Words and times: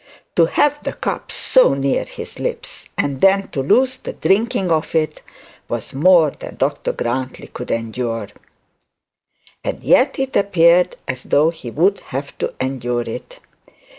To 0.35 0.47
have 0.47 0.81
the 0.81 0.93
cup 0.93 1.31
so 1.31 1.75
near 1.75 2.05
his 2.05 2.39
lips 2.39 2.89
and 2.97 3.21
then 3.21 3.49
to 3.49 3.61
lose 3.61 3.99
the 3.99 4.13
drinking 4.13 4.71
of 4.71 4.95
it, 4.95 5.21
was 5.69 5.93
more 5.93 6.31
than 6.31 6.55
Dr 6.55 6.91
Grantly 6.91 7.45
could 7.49 7.69
endure. 7.69 8.29
And 9.63 9.83
yet 9.83 10.17
it 10.17 10.35
appears 10.35 10.87
as 11.07 11.21
though 11.21 11.51
he 11.51 11.69
would 11.69 11.99
have 11.99 12.35
to 12.39 12.55
endure 12.59 13.03
it. 13.03 13.39